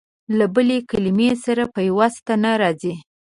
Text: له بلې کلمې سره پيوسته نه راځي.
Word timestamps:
له 0.37 0.45
بلې 0.55 0.79
کلمې 0.89 1.29
سره 1.45 1.63
پيوسته 1.75 2.33
نه 2.43 2.51
راځي. 2.61 2.93